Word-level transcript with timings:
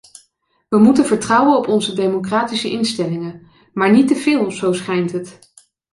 We 0.69 0.77
moeten 0.79 1.05
vertrouwen 1.05 1.57
op 1.57 1.67
onze 1.67 1.93
democratische 1.95 2.69
instellingen, 2.71 3.47
maar 3.73 3.91
niet 3.91 4.07
te 4.07 4.15
veel, 4.15 4.51
zo 4.51 4.73
schijnt 4.73 5.11
het. 5.11 5.39